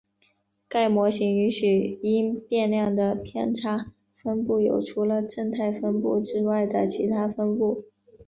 [0.67, 7.85] 该模型允许因变量的偏差分布有除了正态分布之外的其它分布。